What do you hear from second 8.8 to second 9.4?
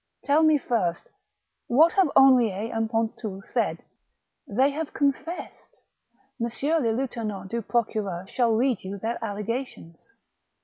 ou their